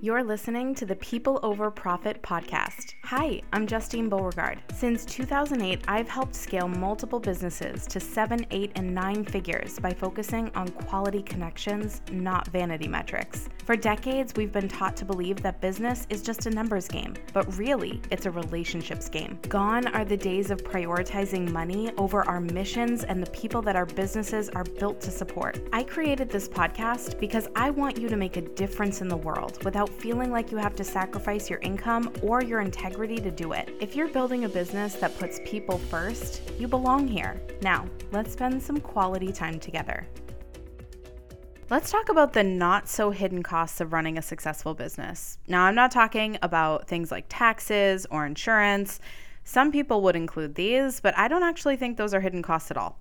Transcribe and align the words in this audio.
You're 0.00 0.24
listening 0.24 0.74
to 0.74 0.84
the 0.84 0.96
People 0.96 1.40
Over 1.42 1.70
Profit 1.70 2.20
podcast. 2.20 2.94
Hi, 3.04 3.40
I'm 3.52 3.66
Justine 3.66 4.08
Beauregard. 4.10 4.60
Since 4.74 5.06
2008, 5.06 5.82
I've 5.88 6.08
helped 6.08 6.34
scale 6.34 6.68
multiple 6.68 7.20
businesses 7.20 7.86
to 7.86 8.00
seven, 8.00 8.44
eight, 8.50 8.72
and 8.74 8.94
nine 8.94 9.24
figures 9.24 9.78
by 9.78 9.92
focusing 9.94 10.50
on 10.54 10.68
quality 10.68 11.22
connections, 11.22 12.02
not 12.12 12.48
vanity 12.48 12.88
metrics. 12.88 13.48
For 13.64 13.76
decades, 13.76 14.34
we've 14.36 14.52
been 14.52 14.68
taught 14.68 14.94
to 14.98 15.06
believe 15.06 15.40
that 15.40 15.58
business 15.62 16.06
is 16.10 16.20
just 16.20 16.44
a 16.44 16.50
numbers 16.50 16.86
game, 16.86 17.14
but 17.32 17.56
really, 17.56 17.98
it's 18.10 18.26
a 18.26 18.30
relationships 18.30 19.08
game. 19.08 19.38
Gone 19.48 19.86
are 19.86 20.04
the 20.04 20.18
days 20.18 20.50
of 20.50 20.62
prioritizing 20.62 21.50
money 21.50 21.90
over 21.96 22.28
our 22.28 22.40
missions 22.40 23.04
and 23.04 23.22
the 23.22 23.30
people 23.30 23.62
that 23.62 23.74
our 23.74 23.86
businesses 23.86 24.50
are 24.50 24.64
built 24.64 25.00
to 25.00 25.10
support. 25.10 25.66
I 25.72 25.82
created 25.82 26.28
this 26.28 26.46
podcast 26.46 27.18
because 27.18 27.48
I 27.56 27.70
want 27.70 27.96
you 27.96 28.06
to 28.10 28.16
make 28.16 28.36
a 28.36 28.42
difference 28.42 29.00
in 29.00 29.08
the 29.08 29.16
world 29.16 29.64
without 29.64 29.88
feeling 29.88 30.30
like 30.30 30.52
you 30.52 30.58
have 30.58 30.76
to 30.76 30.84
sacrifice 30.84 31.48
your 31.48 31.60
income 31.60 32.12
or 32.22 32.42
your 32.42 32.60
integrity 32.60 33.16
to 33.16 33.30
do 33.30 33.52
it. 33.52 33.74
If 33.80 33.96
you're 33.96 34.08
building 34.08 34.44
a 34.44 34.48
business 34.48 34.92
that 34.96 35.18
puts 35.18 35.40
people 35.46 35.78
first, 35.78 36.42
you 36.58 36.68
belong 36.68 37.08
here. 37.08 37.40
Now, 37.62 37.88
let's 38.12 38.34
spend 38.34 38.62
some 38.62 38.78
quality 38.78 39.32
time 39.32 39.58
together. 39.58 40.06
Let's 41.70 41.90
talk 41.90 42.10
about 42.10 42.34
the 42.34 42.42
not 42.42 42.88
so 42.88 43.10
hidden 43.10 43.42
costs 43.42 43.80
of 43.80 43.94
running 43.94 44.18
a 44.18 44.22
successful 44.22 44.74
business. 44.74 45.38
Now, 45.48 45.64
I'm 45.64 45.74
not 45.74 45.90
talking 45.90 46.36
about 46.42 46.86
things 46.86 47.10
like 47.10 47.24
taxes 47.30 48.06
or 48.10 48.26
insurance. 48.26 49.00
Some 49.44 49.72
people 49.72 50.02
would 50.02 50.14
include 50.14 50.56
these, 50.56 51.00
but 51.00 51.16
I 51.16 51.26
don't 51.26 51.42
actually 51.42 51.76
think 51.76 51.96
those 51.96 52.12
are 52.12 52.20
hidden 52.20 52.42
costs 52.42 52.70
at 52.70 52.76
all. 52.76 52.98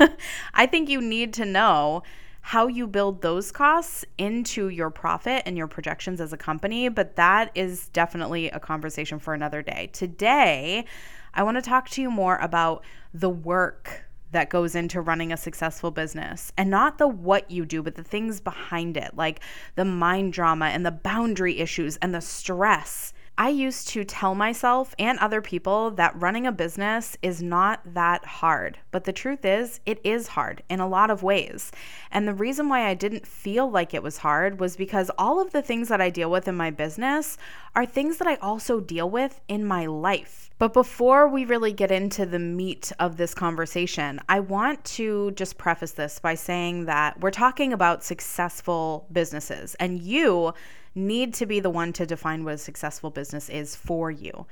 I 0.54 0.66
think 0.66 0.88
you 0.88 1.00
need 1.00 1.32
to 1.34 1.44
know 1.44 2.04
how 2.40 2.68
you 2.68 2.86
build 2.86 3.20
those 3.20 3.50
costs 3.50 4.04
into 4.16 4.68
your 4.68 4.90
profit 4.90 5.42
and 5.44 5.56
your 5.56 5.66
projections 5.66 6.20
as 6.20 6.32
a 6.32 6.36
company, 6.36 6.88
but 6.88 7.16
that 7.16 7.50
is 7.56 7.88
definitely 7.88 8.48
a 8.50 8.60
conversation 8.60 9.18
for 9.18 9.34
another 9.34 9.60
day. 9.60 9.90
Today, 9.92 10.84
I 11.32 11.42
want 11.42 11.56
to 11.56 11.62
talk 11.62 11.88
to 11.90 12.02
you 12.02 12.12
more 12.12 12.36
about 12.36 12.84
the 13.12 13.30
work 13.30 14.03
that 14.34 14.50
goes 14.50 14.74
into 14.74 15.00
running 15.00 15.32
a 15.32 15.36
successful 15.36 15.90
business. 15.90 16.52
And 16.58 16.68
not 16.68 16.98
the 16.98 17.08
what 17.08 17.50
you 17.50 17.64
do, 17.64 17.82
but 17.82 17.94
the 17.94 18.04
things 18.04 18.40
behind 18.40 18.96
it, 18.96 19.16
like 19.16 19.40
the 19.76 19.84
mind 19.84 20.32
drama 20.32 20.66
and 20.66 20.84
the 20.84 20.90
boundary 20.90 21.58
issues 21.58 21.96
and 21.98 22.14
the 22.14 22.20
stress 22.20 23.12
I 23.36 23.48
used 23.48 23.88
to 23.88 24.04
tell 24.04 24.36
myself 24.36 24.94
and 24.96 25.18
other 25.18 25.40
people 25.40 25.90
that 25.92 26.20
running 26.20 26.46
a 26.46 26.52
business 26.52 27.16
is 27.20 27.42
not 27.42 27.80
that 27.94 28.24
hard. 28.24 28.78
But 28.92 29.04
the 29.04 29.12
truth 29.12 29.44
is, 29.44 29.80
it 29.84 30.00
is 30.04 30.28
hard 30.28 30.62
in 30.70 30.78
a 30.78 30.86
lot 30.86 31.10
of 31.10 31.24
ways. 31.24 31.72
And 32.12 32.28
the 32.28 32.34
reason 32.34 32.68
why 32.68 32.86
I 32.86 32.94
didn't 32.94 33.26
feel 33.26 33.68
like 33.68 33.92
it 33.92 34.04
was 34.04 34.18
hard 34.18 34.60
was 34.60 34.76
because 34.76 35.10
all 35.18 35.40
of 35.40 35.50
the 35.50 35.62
things 35.62 35.88
that 35.88 36.00
I 36.00 36.10
deal 36.10 36.30
with 36.30 36.46
in 36.46 36.56
my 36.56 36.70
business 36.70 37.36
are 37.74 37.84
things 37.84 38.18
that 38.18 38.28
I 38.28 38.36
also 38.36 38.78
deal 38.78 39.10
with 39.10 39.40
in 39.48 39.64
my 39.64 39.86
life. 39.86 40.48
But 40.58 40.72
before 40.72 41.26
we 41.26 41.44
really 41.44 41.72
get 41.72 41.90
into 41.90 42.24
the 42.26 42.38
meat 42.38 42.92
of 43.00 43.16
this 43.16 43.34
conversation, 43.34 44.20
I 44.28 44.38
want 44.38 44.84
to 44.84 45.32
just 45.32 45.58
preface 45.58 45.90
this 45.90 46.20
by 46.20 46.36
saying 46.36 46.84
that 46.84 47.18
we're 47.18 47.32
talking 47.32 47.72
about 47.72 48.04
successful 48.04 49.08
businesses, 49.10 49.74
and 49.80 50.00
you 50.00 50.54
need 50.94 51.34
to 51.34 51.46
be 51.46 51.60
the 51.60 51.70
one 51.70 51.92
to 51.94 52.06
define 52.06 52.44
what 52.44 52.54
a 52.54 52.58
successful 52.58 53.10
business 53.10 53.48
is 53.48 53.74
for 53.76 54.10
you. 54.10 54.46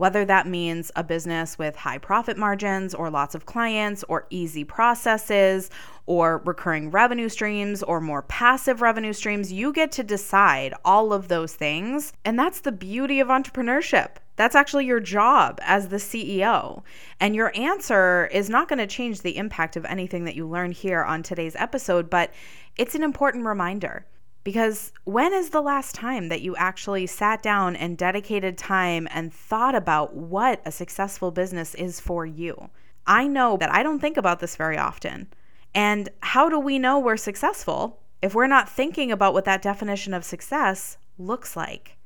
Whether 0.00 0.24
that 0.24 0.46
means 0.46 0.90
a 0.96 1.04
business 1.04 1.58
with 1.58 1.76
high 1.76 1.98
profit 1.98 2.38
margins 2.38 2.94
or 2.94 3.10
lots 3.10 3.34
of 3.34 3.44
clients 3.44 4.02
or 4.08 4.26
easy 4.30 4.64
processes 4.64 5.68
or 6.06 6.38
recurring 6.46 6.90
revenue 6.90 7.28
streams 7.28 7.82
or 7.82 8.00
more 8.00 8.22
passive 8.22 8.80
revenue 8.80 9.12
streams, 9.12 9.52
you 9.52 9.74
get 9.74 9.92
to 9.92 10.02
decide 10.02 10.72
all 10.86 11.12
of 11.12 11.28
those 11.28 11.54
things. 11.54 12.14
And 12.24 12.38
that's 12.38 12.60
the 12.60 12.72
beauty 12.72 13.20
of 13.20 13.28
entrepreneurship. 13.28 14.12
That's 14.36 14.54
actually 14.54 14.86
your 14.86 15.00
job 15.00 15.58
as 15.62 15.88
the 15.88 15.98
CEO. 15.98 16.82
And 17.20 17.36
your 17.36 17.52
answer 17.54 18.30
is 18.32 18.48
not 18.48 18.68
going 18.68 18.78
to 18.78 18.86
change 18.86 19.20
the 19.20 19.36
impact 19.36 19.76
of 19.76 19.84
anything 19.84 20.24
that 20.24 20.34
you 20.34 20.48
learn 20.48 20.72
here 20.72 21.04
on 21.04 21.22
today's 21.22 21.56
episode, 21.56 22.08
but 22.08 22.32
it's 22.78 22.94
an 22.94 23.02
important 23.02 23.44
reminder. 23.44 24.06
Because 24.42 24.92
when 25.04 25.34
is 25.34 25.50
the 25.50 25.60
last 25.60 25.94
time 25.94 26.28
that 26.28 26.40
you 26.40 26.56
actually 26.56 27.06
sat 27.06 27.42
down 27.42 27.76
and 27.76 27.98
dedicated 27.98 28.56
time 28.56 29.06
and 29.10 29.32
thought 29.32 29.74
about 29.74 30.14
what 30.14 30.62
a 30.64 30.72
successful 30.72 31.30
business 31.30 31.74
is 31.74 32.00
for 32.00 32.24
you? 32.24 32.70
I 33.06 33.26
know 33.26 33.56
that 33.58 33.72
I 33.72 33.82
don't 33.82 34.00
think 34.00 34.16
about 34.16 34.40
this 34.40 34.56
very 34.56 34.78
often. 34.78 35.28
And 35.74 36.08
how 36.20 36.48
do 36.48 36.58
we 36.58 36.78
know 36.78 36.98
we're 36.98 37.16
successful 37.16 38.00
if 38.22 38.34
we're 38.34 38.46
not 38.46 38.68
thinking 38.68 39.12
about 39.12 39.34
what 39.34 39.44
that 39.44 39.62
definition 39.62 40.14
of 40.14 40.24
success 40.24 40.96
looks 41.18 41.54
like? 41.56 41.96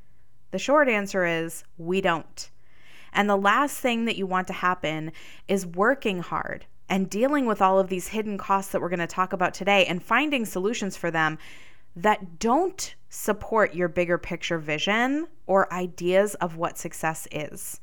The 0.51 0.59
short 0.59 0.89
answer 0.89 1.25
is 1.25 1.65
we 1.79 2.01
don't. 2.01 2.51
And 3.13 3.31
the 3.31 3.37
last 3.37 3.79
thing 3.79 4.07
that 4.07 4.17
you 4.17 4.27
want 4.27 4.49
to 4.49 4.53
happen 4.53 5.13
is 5.47 5.67
working 5.67 6.19
hard 6.19 6.67
and 6.89 7.09
dealing 7.09 7.47
with 7.47 7.63
all 7.63 7.79
of 7.79 7.89
these 7.89 8.09
hidden 8.09 8.37
costs 8.37 8.73
that 8.73 8.81
we're 8.81 8.89
going 8.89 8.99
to 8.99 9.07
talk 9.07 9.33
about 9.33 9.55
today 9.55 9.87
and 9.87 10.03
finding 10.03 10.45
solutions 10.45 10.97
for 10.97 11.11
them 11.11 11.39
that 11.97 12.39
don't 12.39 12.95
support 13.09 13.75
your 13.75 13.89
bigger 13.89 14.19
picture 14.19 14.59
vision 14.59 15.27
or 15.47 15.73
ideas 15.73 16.35
of 16.37 16.57
what 16.57 16.79
success 16.79 17.29
is. 17.31 17.81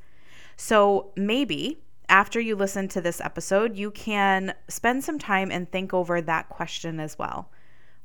So 0.57 1.11
maybe 1.15 1.79
after 2.09 2.41
you 2.41 2.57
listen 2.57 2.89
to 2.89 3.01
this 3.01 3.21
episode, 3.21 3.77
you 3.77 3.89
can 3.89 4.53
spend 4.67 5.03
some 5.03 5.17
time 5.17 5.49
and 5.49 5.71
think 5.71 5.93
over 5.93 6.21
that 6.21 6.49
question 6.49 6.99
as 6.99 7.17
well. 7.17 7.49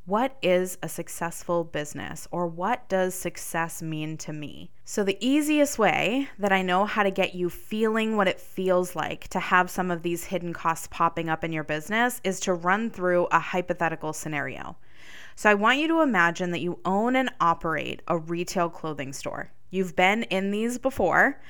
What 0.05 0.37
is 0.41 0.79
a 0.85 0.89
successful 0.89 1.65
business, 1.65 2.29
or 2.31 2.47
what 2.47 2.89
does 2.89 3.13
success 3.17 3.83
mean 3.83 4.17
to 4.19 4.33
me? 4.33 4.71
So, 4.85 5.03
the 5.03 5.19
easiest 5.21 5.81
way 5.81 6.29
that 6.39 6.53
I 6.53 6.63
know 6.63 6.85
how 6.85 7.03
to 7.03 7.11
get 7.11 7.35
you 7.35 7.51
feeling 7.51 8.17
what 8.17 8.29
it 8.29 8.39
feels 8.39 8.95
like 8.95 9.27
to 9.29 9.41
have 9.41 9.69
some 9.69 9.91
of 9.91 10.03
these 10.03 10.27
hidden 10.27 10.53
costs 10.53 10.87
popping 10.89 11.29
up 11.29 11.43
in 11.43 11.53
your 11.53 11.65
business 11.65 12.21
is 12.23 12.39
to 12.41 12.55
run 12.55 12.89
through 12.89 13.27
a 13.33 13.41
hypothetical 13.41 14.13
scenario. 14.13 14.77
So 15.35 15.51
I 15.51 15.55
want 15.55 15.79
you 15.79 15.89
to 15.89 16.03
imagine 16.03 16.51
that 16.51 16.61
you 16.61 16.79
own 16.85 17.17
and 17.17 17.31
operate 17.41 18.03
a 18.09 18.19
retail 18.19 18.69
clothing 18.69 19.13
store. 19.13 19.51
You've 19.71 19.97
been 19.97 20.25
in 20.25 20.51
these 20.51 20.79
before. 20.79 21.41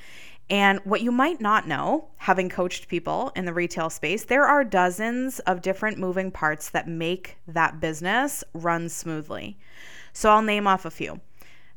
And 0.49 0.79
what 0.85 1.01
you 1.01 1.11
might 1.11 1.41
not 1.41 1.67
know, 1.67 2.07
having 2.17 2.47
coached 2.49 2.87
people 2.87 3.33
in 3.35 3.43
the 3.43 3.53
retail 3.53 3.89
space, 3.89 4.23
there 4.23 4.45
are 4.45 4.63
dozens 4.63 5.39
of 5.39 5.61
different 5.61 5.97
moving 5.97 6.31
parts 6.31 6.69
that 6.69 6.87
make 6.87 7.37
that 7.47 7.81
business 7.81 8.45
run 8.53 8.87
smoothly. 8.87 9.57
So 10.13 10.29
I'll 10.29 10.41
name 10.41 10.65
off 10.65 10.85
a 10.85 10.91
few 10.91 11.19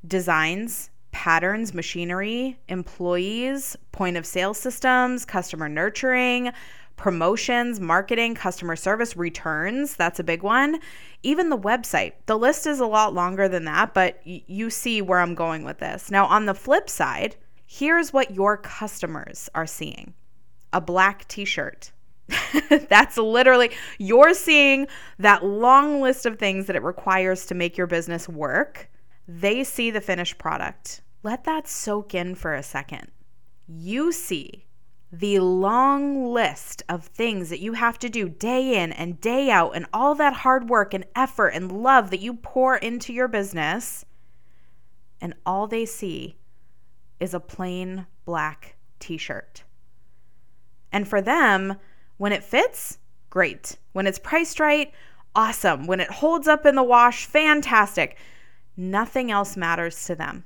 designs, 0.07 0.91
patterns, 1.11 1.75
machinery, 1.75 2.59
employees, 2.69 3.77
point 3.93 4.17
of 4.17 4.25
sale 4.25 4.55
systems, 4.55 5.25
customer 5.25 5.69
nurturing, 5.69 6.53
promotions, 7.01 7.81
marketing, 7.81 8.35
customer 8.35 8.77
service, 8.77 9.17
returns. 9.17 9.97
That's 9.97 10.21
a 10.21 10.25
big 10.25 10.43
one. 10.43 10.81
Even 11.23 11.49
the 11.49 11.57
website. 11.57 12.13
The 12.27 12.39
list 12.39 12.67
is 12.67 12.79
a 12.79 12.87
lot 12.87 13.15
longer 13.15 13.49
than 13.49 13.65
that, 13.65 13.95
but 13.95 14.21
y- 14.27 14.43
you 14.47 14.69
see 14.69 15.01
where 15.01 15.19
I'm 15.19 15.35
going 15.35 15.65
with 15.65 15.79
this. 15.79 16.11
Now, 16.11 16.27
on 16.27 16.45
the 16.45 16.53
flip 16.53 16.91
side, 16.91 17.37
here's 17.65 18.13
what 18.13 18.35
your 18.35 18.59
customers 18.59 19.49
are 19.55 19.67
seeing 19.67 20.13
a 20.75 20.81
black 20.81 21.27
t 21.27 21.47
shirt. 21.47 21.91
That's 22.91 23.17
literally, 23.17 23.71
you're 23.99 24.35
seeing 24.35 24.87
that 25.19 25.43
long 25.43 26.03
list 26.03 26.27
of 26.27 26.39
things 26.39 26.67
that 26.67 26.77
it 26.77 26.83
requires 26.83 27.47
to 27.47 27.55
make 27.55 27.79
your 27.79 27.87
business 27.87 28.29
work. 28.29 28.91
They 29.27 29.65
see 29.65 29.91
the 29.91 30.03
finished 30.03 30.37
product. 30.37 31.01
Let 31.23 31.45
that 31.45 31.67
soak 31.67 32.15
in 32.15 32.35
for 32.35 32.55
a 32.55 32.63
second. 32.63 33.11
You 33.67 34.13
see 34.13 34.67
the 35.13 35.41
long 35.41 36.27
list 36.33 36.83
of 36.89 37.05
things 37.05 37.51
that 37.51 37.61
you 37.61 37.73
have 37.73 37.99
to 37.99 38.09
do 38.09 38.29
day 38.29 38.81
in 38.81 38.93
and 38.93 39.21
day 39.21 39.51
out, 39.51 39.75
and 39.75 39.87
all 39.93 40.15
that 40.15 40.33
hard 40.33 40.69
work 40.69 40.95
and 40.95 41.05
effort 41.17 41.49
and 41.49 41.73
love 41.73 42.11
that 42.11 42.21
you 42.21 42.35
pour 42.35 42.77
into 42.77 43.13
your 43.13 43.29
business, 43.29 44.05
and 45.21 45.35
all 45.45 45.67
they 45.67 45.85
see 45.85 46.37
is 47.19 47.35
a 47.35 47.41
plain 47.41 48.07
black 48.25 48.77
t 49.01 49.19
shirt. 49.19 49.65
And 50.93 51.07
for 51.07 51.21
them, 51.21 51.77
when 52.17 52.33
it 52.33 52.45
fits, 52.45 52.99
great. 53.31 53.77
When 53.93 54.07
it's 54.07 54.19
priced 54.19 54.61
right, 54.61 54.93
awesome. 55.35 55.87
When 55.87 56.01
it 56.01 56.11
holds 56.11 56.49
up 56.49 56.67
in 56.67 56.75
the 56.75 56.83
wash, 56.83 57.27
fantastic. 57.27 58.17
Nothing 58.77 59.31
else 59.31 59.57
matters 59.57 60.05
to 60.07 60.15
them. 60.15 60.45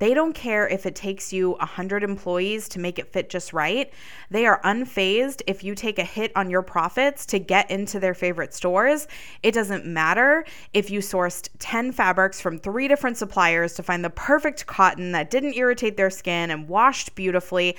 They 0.00 0.14
don't 0.14 0.34
care 0.34 0.66
if 0.66 0.86
it 0.86 0.94
takes 0.94 1.30
you 1.30 1.50
100 1.52 2.02
employees 2.02 2.70
to 2.70 2.80
make 2.80 2.98
it 2.98 3.12
fit 3.12 3.28
just 3.28 3.52
right. 3.52 3.92
They 4.30 4.46
are 4.46 4.58
unfazed 4.62 5.42
if 5.46 5.62
you 5.62 5.74
take 5.74 5.98
a 5.98 6.04
hit 6.04 6.32
on 6.34 6.48
your 6.48 6.62
profits 6.62 7.26
to 7.26 7.38
get 7.38 7.70
into 7.70 8.00
their 8.00 8.14
favorite 8.14 8.54
stores. 8.54 9.06
It 9.42 9.52
doesn't 9.52 9.84
matter 9.84 10.46
if 10.72 10.88
you 10.88 11.00
sourced 11.00 11.50
10 11.58 11.92
fabrics 11.92 12.40
from 12.40 12.58
three 12.58 12.88
different 12.88 13.18
suppliers 13.18 13.74
to 13.74 13.82
find 13.82 14.02
the 14.02 14.08
perfect 14.08 14.66
cotton 14.66 15.12
that 15.12 15.30
didn't 15.30 15.58
irritate 15.58 15.98
their 15.98 16.08
skin 16.08 16.50
and 16.50 16.66
washed 16.66 17.14
beautifully. 17.14 17.76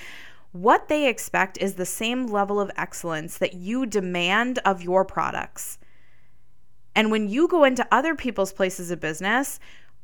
What 0.52 0.86
they 0.86 1.08
expect 1.08 1.58
is 1.58 1.74
the 1.74 1.84
same 1.84 2.28
level 2.28 2.60
of 2.60 2.70
excellence 2.76 3.38
that 3.38 3.54
you 3.54 3.84
demand 3.84 4.60
of 4.64 4.80
your 4.80 5.04
products. 5.04 5.76
And 6.94 7.10
when 7.10 7.28
you 7.28 7.48
go 7.48 7.64
into 7.64 7.88
other 7.90 8.14
people's 8.14 8.52
places 8.52 8.92
of 8.92 9.00
business, 9.00 9.58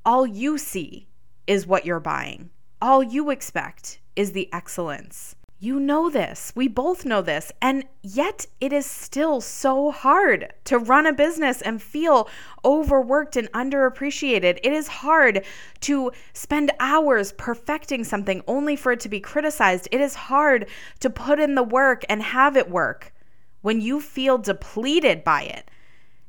all 0.05 0.26
you 0.26 0.59
see 0.59 1.06
is 1.48 1.66
what 1.66 1.84
you're 1.84 1.98
buying. 1.98 2.50
All 2.80 3.02
you 3.02 3.30
expect 3.30 3.98
is 4.14 4.30
the 4.30 4.52
excellence. 4.52 5.34
You 5.60 5.80
know 5.80 6.08
this. 6.08 6.52
We 6.54 6.68
both 6.68 7.04
know 7.04 7.20
this. 7.20 7.50
And 7.60 7.82
yet, 8.00 8.46
it 8.60 8.72
is 8.72 8.86
still 8.86 9.40
so 9.40 9.90
hard 9.90 10.52
to 10.64 10.78
run 10.78 11.04
a 11.04 11.12
business 11.12 11.60
and 11.60 11.82
feel 11.82 12.28
overworked 12.64 13.34
and 13.34 13.50
underappreciated. 13.50 14.60
It 14.62 14.72
is 14.72 14.86
hard 14.86 15.44
to 15.80 16.12
spend 16.32 16.70
hours 16.78 17.32
perfecting 17.32 18.04
something 18.04 18.42
only 18.46 18.76
for 18.76 18.92
it 18.92 19.00
to 19.00 19.08
be 19.08 19.18
criticized. 19.18 19.88
It 19.90 20.00
is 20.00 20.14
hard 20.14 20.68
to 21.00 21.10
put 21.10 21.40
in 21.40 21.56
the 21.56 21.64
work 21.64 22.04
and 22.08 22.22
have 22.22 22.56
it 22.56 22.70
work 22.70 23.12
when 23.60 23.80
you 23.80 24.00
feel 24.00 24.38
depleted 24.38 25.24
by 25.24 25.42
it. 25.42 25.68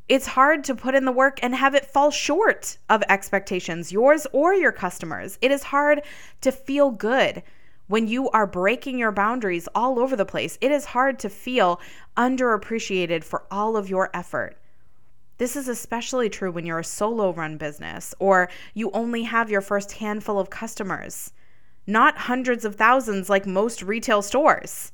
It's 0.10 0.28
hard 0.28 0.64
to 0.66 0.76
put 0.76 0.96
in 0.96 1.06
the 1.06 1.12
work 1.12 1.40
and 1.42 1.56
have 1.56 1.76
it 1.76 1.86
fall 1.86 2.12
short 2.12 2.78
of 2.90 3.04
expectations, 3.08 3.92
yours 3.92 4.28
or 4.34 4.54
your 4.54 4.72
customers. 4.72 5.38
It 5.42 5.52
is 5.52 5.64
hard 5.64 6.02
to 6.42 6.52
feel 6.52 6.92
good 6.92 7.44
when 7.90 8.08
you 8.08 8.30
are 8.30 8.46
breaking 8.46 9.00
your 9.00 9.12
boundaries 9.12 9.68
all 9.74 9.98
over 9.98 10.16
the 10.16 10.24
place, 10.24 10.60
it 10.62 10.72
is 10.72 10.86
hard 10.86 11.18
to 11.18 11.28
feel 11.28 11.82
underappreciated 12.16 13.24
for 13.24 13.46
all 13.50 13.76
of 13.76 13.90
your 13.90 14.12
effort. 14.14 14.56
This 15.40 15.56
is 15.56 15.68
especially 15.68 16.30
true 16.30 16.52
when 16.52 16.68
you're 16.68 16.80
a 16.80 16.84
solo 16.84 17.34
run 17.34 17.58
business 17.58 18.14
or 18.20 18.48
you 18.76 18.92
only 18.92 19.24
have 19.24 19.50
your 19.50 19.62
first 19.62 19.94
handful 19.94 20.38
of 20.38 20.52
customers, 20.52 21.34
not 21.88 22.16
hundreds 22.16 22.64
of 22.64 22.76
thousands 22.76 23.28
like 23.28 23.48
most 23.48 23.82
retail 23.82 24.22
stores. 24.22 24.92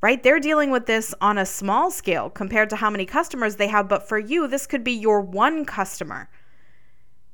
Right? 0.00 0.22
They're 0.22 0.38
dealing 0.38 0.70
with 0.70 0.86
this 0.86 1.12
on 1.20 1.38
a 1.38 1.46
small 1.46 1.90
scale 1.90 2.30
compared 2.30 2.70
to 2.70 2.76
how 2.76 2.88
many 2.88 3.04
customers 3.04 3.56
they 3.56 3.66
have, 3.66 3.88
but 3.88 4.08
for 4.08 4.18
you, 4.18 4.46
this 4.46 4.66
could 4.66 4.84
be 4.84 4.92
your 4.92 5.20
one 5.20 5.64
customer. 5.64 6.28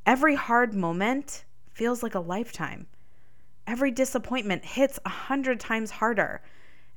Every 0.07 0.35
hard 0.35 0.75
moment 0.75 1.45
feels 1.73 2.03
like 2.03 2.15
a 2.15 2.21
lifetime. 2.21 2.87
Every 3.67 3.91
disappointment 3.91 4.65
hits 4.65 4.99
a 5.05 5.11
hundred 5.11 5.61
times 5.61 5.91
harder. 5.91 6.43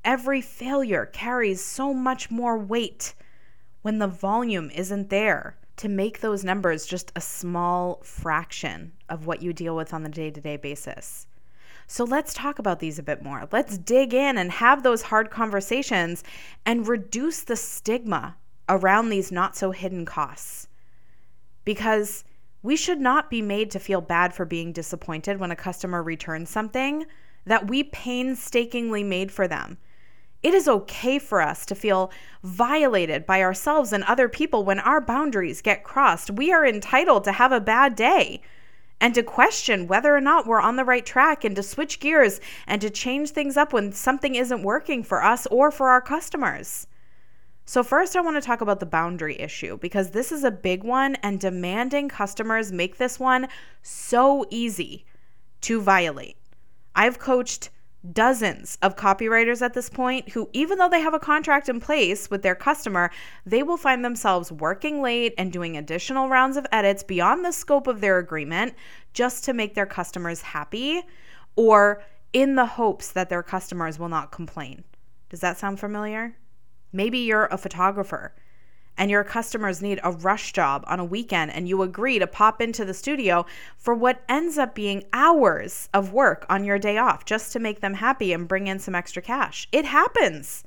Every 0.05 0.41
failure 0.41 1.05
carries 1.05 1.63
so 1.63 1.93
much 1.93 2.31
more 2.31 2.57
weight 2.57 3.13
when 3.81 3.99
the 3.99 4.07
volume 4.07 4.69
isn't 4.71 5.09
there 5.09 5.57
to 5.77 5.89
make 5.89 6.19
those 6.19 6.43
numbers 6.43 6.85
just 6.85 7.11
a 7.15 7.21
small 7.21 8.01
fraction 8.03 8.93
of 9.09 9.25
what 9.25 9.41
you 9.41 9.53
deal 9.53 9.75
with 9.75 9.93
on 9.93 10.03
the 10.03 10.09
day 10.09 10.31
to 10.31 10.41
day 10.41 10.57
basis. 10.57 11.27
So 11.87 12.03
let's 12.03 12.33
talk 12.33 12.59
about 12.59 12.79
these 12.79 12.99
a 12.99 13.03
bit 13.03 13.23
more. 13.23 13.47
Let's 13.51 13.77
dig 13.77 14.13
in 14.13 14.37
and 14.37 14.51
have 14.51 14.83
those 14.83 15.03
hard 15.03 15.31
conversations 15.31 16.21
and 16.65 16.87
reduce 16.87 17.41
the 17.41 17.55
stigma 17.55 18.35
around 18.67 19.09
these 19.09 19.31
not 19.31 19.55
so 19.55 19.71
hidden 19.71 20.05
costs. 20.05 20.67
Because 21.63 22.25
we 22.61 22.75
should 22.75 22.99
not 22.99 23.29
be 23.29 23.41
made 23.41 23.71
to 23.71 23.79
feel 23.79 24.01
bad 24.01 24.33
for 24.33 24.43
being 24.43 24.73
disappointed 24.73 25.39
when 25.39 25.51
a 25.51 25.55
customer 25.55 26.03
returns 26.03 26.49
something 26.49 27.05
that 27.45 27.69
we 27.69 27.83
painstakingly 27.83 29.03
made 29.03 29.31
for 29.31 29.47
them. 29.47 29.77
It 30.43 30.53
is 30.53 30.67
okay 30.67 31.17
for 31.17 31.41
us 31.41 31.65
to 31.67 31.75
feel 31.75 32.11
violated 32.43 33.25
by 33.25 33.41
ourselves 33.41 33.93
and 33.93 34.03
other 34.03 34.27
people 34.27 34.65
when 34.65 34.79
our 34.79 34.99
boundaries 34.99 35.61
get 35.61 35.85
crossed. 35.85 36.31
We 36.31 36.51
are 36.51 36.65
entitled 36.65 37.23
to 37.23 37.31
have 37.31 37.53
a 37.53 37.61
bad 37.61 37.95
day 37.95 38.41
and 38.99 39.13
to 39.15 39.23
question 39.23 39.87
whether 39.87 40.15
or 40.15 40.21
not 40.21 40.47
we're 40.47 40.61
on 40.61 40.75
the 40.75 40.85
right 40.85 41.05
track 41.05 41.43
and 41.43 41.55
to 41.55 41.63
switch 41.63 41.99
gears 41.99 42.39
and 42.65 42.81
to 42.81 42.89
change 42.89 43.31
things 43.31 43.57
up 43.57 43.73
when 43.73 43.91
something 43.91 44.35
isn't 44.35 44.63
working 44.63 45.03
for 45.03 45.23
us 45.23 45.45
or 45.47 45.71
for 45.71 45.89
our 45.89 46.01
customers. 46.01 46.87
So, 47.65 47.83
first, 47.83 48.15
I 48.15 48.21
want 48.21 48.37
to 48.37 48.41
talk 48.41 48.61
about 48.61 48.79
the 48.79 48.85
boundary 48.85 49.39
issue 49.39 49.77
because 49.77 50.11
this 50.11 50.31
is 50.31 50.45
a 50.45 50.51
big 50.51 50.85
one, 50.85 51.15
and 51.15 51.37
demanding 51.37 52.07
customers 52.07 52.71
make 52.71 52.97
this 52.97 53.19
one 53.19 53.49
so 53.81 54.45
easy 54.49 55.05
to 55.61 55.81
violate. 55.81 56.37
I've 56.95 57.19
coached 57.19 57.69
dozens 58.13 58.77
of 58.81 58.95
copywriters 58.95 59.61
at 59.61 59.73
this 59.73 59.89
point 59.89 60.29
who, 60.29 60.49
even 60.53 60.77
though 60.77 60.89
they 60.89 61.01
have 61.01 61.13
a 61.13 61.19
contract 61.19 61.69
in 61.69 61.79
place 61.79 62.29
with 62.29 62.41
their 62.41 62.55
customer, 62.55 63.11
they 63.45 63.63
will 63.63 63.77
find 63.77 64.03
themselves 64.03 64.51
working 64.51 65.01
late 65.01 65.33
and 65.37 65.51
doing 65.51 65.75
additional 65.75 66.29
rounds 66.29 66.57
of 66.57 66.67
edits 66.71 67.03
beyond 67.03 67.43
the 67.43 67.51
scope 67.51 67.87
of 67.87 68.01
their 68.01 68.17
agreement 68.17 68.73
just 69.13 69.43
to 69.43 69.53
make 69.53 69.73
their 69.73 69.85
customers 69.85 70.41
happy 70.41 71.01
or 71.55 72.03
in 72.33 72.55
the 72.55 72.65
hopes 72.65 73.11
that 73.11 73.29
their 73.29 73.43
customers 73.43 73.97
will 73.97 74.09
not 74.09 74.31
complain. 74.31 74.83
Does 75.29 75.39
that 75.41 75.57
sound 75.57 75.79
familiar? 75.79 76.37
Maybe 76.91 77.19
you're 77.19 77.45
a 77.45 77.57
photographer 77.57 78.33
and 78.97 79.11
your 79.11 79.23
customers 79.23 79.81
need 79.81 79.99
a 80.03 80.11
rush 80.11 80.51
job 80.51 80.83
on 80.87 80.99
a 80.99 81.05
weekend 81.05 81.51
and 81.51 81.67
you 81.69 81.81
agree 81.81 82.19
to 82.19 82.27
pop 82.27 82.61
into 82.61 82.83
the 82.83 82.93
studio 82.93 83.45
for 83.77 83.93
what 83.93 84.23
ends 84.27 84.57
up 84.57 84.73
being 84.73 85.03
hours 85.13 85.87
of 85.93 86.13
work 86.13 86.45
on 86.49 86.63
your 86.63 86.79
day 86.79 86.97
off 86.97 87.25
just 87.25 87.53
to 87.53 87.59
make 87.59 87.79
them 87.81 87.93
happy 87.93 88.33
and 88.33 88.47
bring 88.47 88.67
in 88.67 88.79
some 88.79 88.95
extra 88.95 89.21
cash. 89.21 89.67
It 89.71 89.85
happens. 89.85 90.63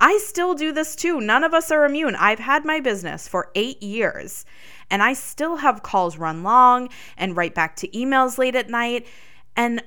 I 0.00 0.18
still 0.18 0.54
do 0.54 0.72
this 0.72 0.94
too. 0.94 1.20
None 1.20 1.42
of 1.42 1.54
us 1.54 1.70
are 1.70 1.84
immune. 1.84 2.14
I've 2.16 2.38
had 2.38 2.64
my 2.64 2.80
business 2.80 3.26
for 3.26 3.50
eight 3.54 3.82
years 3.82 4.44
and 4.90 5.02
I 5.02 5.12
still 5.12 5.56
have 5.56 5.82
calls 5.82 6.18
run 6.18 6.42
long 6.42 6.88
and 7.16 7.36
write 7.36 7.54
back 7.54 7.76
to 7.76 7.88
emails 7.88 8.38
late 8.38 8.54
at 8.54 8.70
night. 8.70 9.06
And 9.56 9.82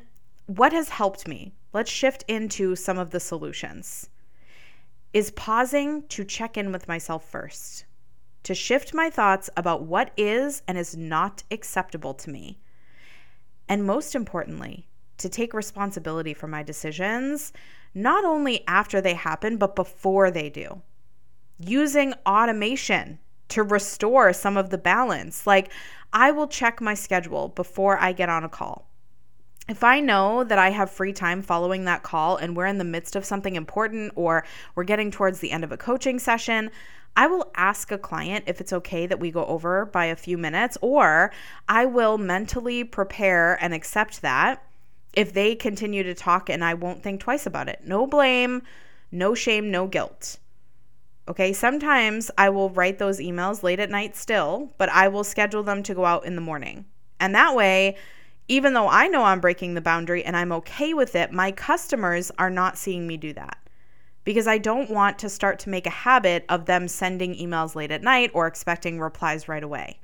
what 0.48 0.74
has 0.74 0.90
helped 0.90 1.28
me? 1.28 1.54
Let's 1.74 1.90
shift 1.90 2.26
into 2.28 2.76
some 2.76 2.98
of 2.98 3.12
the 3.12 3.20
solutions 3.22 4.10
is 5.14 5.32
pausing 5.32 6.04
to 6.08 6.24
check 6.24 6.58
in 6.58 6.72
with 6.72 6.88
myself 6.88 7.30
first, 7.30 7.86
to 8.44 8.56
shift 8.56 8.94
my 8.94 9.10
thoughts 9.10 9.50
about 9.58 9.84
what 9.84 10.12
is 10.16 10.62
and 10.68 10.78
is 10.78 10.96
not 10.96 11.44
acceptable 11.52 12.14
to 12.14 12.30
me. 12.30 12.60
And 13.68 13.86
most 13.86 14.16
importantly, 14.16 14.88
to 15.18 15.30
take 15.30 15.54
responsibility 15.54 16.34
for 16.34 16.48
my 16.48 16.64
decisions, 16.64 17.54
not 17.94 18.26
only 18.26 18.66
after 18.68 19.02
they 19.02 19.14
happen, 19.14 19.58
but 19.58 19.76
before 19.76 20.32
they 20.32 20.50
do. 20.50 20.82
Using 21.60 22.14
automation 22.26 23.20
to 23.50 23.64
restore 23.64 24.34
some 24.34 24.58
of 24.58 24.70
the 24.70 24.78
balance. 24.78 25.46
Like, 25.46 25.72
I 26.14 26.32
will 26.32 26.48
check 26.48 26.82
my 26.82 26.94
schedule 26.94 27.50
before 27.50 28.00
I 28.00 28.14
get 28.14 28.30
on 28.30 28.44
a 28.44 28.50
call 28.50 28.91
if 29.70 29.84
I 29.84 30.00
know 30.00 30.44
that 30.44 30.60
I 30.60 30.72
have 30.72 30.90
free 30.90 31.14
time 31.14 31.42
following 31.42 31.86
that 31.86 32.04
call 32.04 32.38
and 32.38 32.56
we're 32.56 32.66
in 32.66 32.78
the 32.78 32.84
midst 32.84 33.16
of 33.16 33.26
something 33.26 33.56
important 33.56 34.14
or 34.16 34.44
we're 34.76 34.84
getting 34.84 35.12
towards 35.12 35.40
the 35.40 35.52
end 35.52 35.64
of 35.64 35.72
a 35.72 35.78
coaching 35.78 36.20
session, 36.20 36.72
I 37.16 37.28
will 37.28 37.52
ask 37.56 37.92
a 37.92 37.98
client 37.98 38.46
if 38.48 38.62
it's 38.62 38.74
okay 38.74 39.06
that 39.06 39.20
we 39.20 39.32
go 39.32 39.46
over 39.46 39.86
by 39.86 40.06
a 40.06 40.16
few 40.16 40.38
minutes, 40.38 40.78
or 40.82 41.32
I 41.68 41.86
will 41.86 42.18
mentally 42.18 42.84
prepare 42.84 43.58
and 43.62 43.74
accept 43.74 44.22
that 44.22 44.64
if 45.14 45.34
they 45.34 45.56
continue 45.56 46.04
to 46.04 46.14
talk 46.14 46.50
and 46.50 46.64
I 46.64 46.74
won't 46.74 47.04
think 47.04 47.20
twice 47.20 47.46
about 47.46 47.68
it. 47.68 47.82
No 47.86 48.08
blame, 48.08 48.62
no 49.12 49.36
shame, 49.36 49.70
no 49.70 49.88
guilt. 49.88 50.38
Okay, 51.28 51.54
sometimes 51.54 52.32
I 52.38 52.50
will 52.50 52.70
write 52.70 52.98
those 52.98 53.20
emails 53.20 53.62
late 53.62 53.80
at 53.80 53.90
night 53.90 54.16
still, 54.16 54.72
but 54.78 54.90
I 54.90 55.08
will 55.10 55.24
schedule 55.24 55.64
them 55.64 55.84
to 55.84 55.94
go 55.94 56.06
out 56.06 56.26
in 56.26 56.36
the 56.36 56.42
morning. 56.42 56.86
And 57.20 57.36
that 57.36 57.56
way, 57.56 57.98
even 58.52 58.74
though 58.74 58.90
I 58.90 59.08
know 59.08 59.24
I'm 59.24 59.40
breaking 59.40 59.76
the 59.76 59.82
boundary 59.82 60.26
and 60.26 60.36
I'm 60.36 60.52
okay 60.52 60.94
with 60.94 61.16
it, 61.16 61.32
my 61.32 61.54
customers 61.54 62.34
are 62.38 62.50
not 62.50 62.78
seeing 62.78 63.08
me 63.08 63.16
do 63.16 63.32
that 63.32 63.58
because 64.26 64.46
I 64.46 64.58
don't 64.58 64.90
want 64.90 65.18
to 65.20 65.30
start 65.30 65.58
to 65.60 65.70
make 65.70 65.88
a 65.88 65.90
habit 65.90 66.44
of 66.50 66.66
them 66.66 66.90
sending 66.90 67.34
emails 67.34 67.76
late 67.76 67.92
at 67.92 68.04
night 68.04 68.30
or 68.34 68.48
expecting 68.48 69.00
replies 69.00 69.48
right 69.48 69.64
away. 69.64 70.02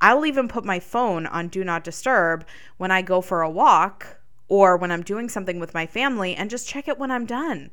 I'll 0.00 0.26
even 0.26 0.48
put 0.48 0.64
my 0.64 0.80
phone 0.80 1.24
on 1.26 1.46
do 1.46 1.62
not 1.62 1.84
disturb 1.84 2.44
when 2.78 2.90
I 2.90 3.00
go 3.00 3.20
for 3.20 3.42
a 3.42 3.48
walk 3.48 4.18
or 4.48 4.76
when 4.76 4.90
I'm 4.90 5.04
doing 5.04 5.28
something 5.28 5.60
with 5.60 5.72
my 5.72 5.86
family 5.86 6.34
and 6.34 6.50
just 6.50 6.66
check 6.68 6.88
it 6.88 6.98
when 6.98 7.12
I'm 7.12 7.26
done. 7.26 7.70